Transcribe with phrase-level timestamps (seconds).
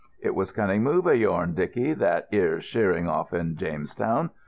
[0.19, 4.31] It was a cunning move of yourn, Dicky, that 'ere sheering off in Jamestown.